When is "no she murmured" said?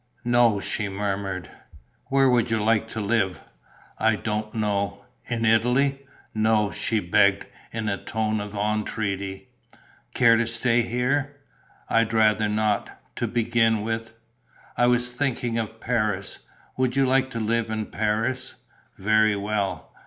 0.25-1.51